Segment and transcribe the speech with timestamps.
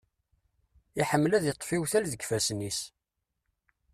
[1.01, 2.79] Iḥemmel ad iṭṭef iwtal deg ifassen-is.